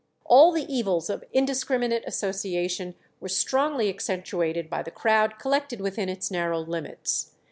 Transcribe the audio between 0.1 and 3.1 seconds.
All the evils of indiscriminate association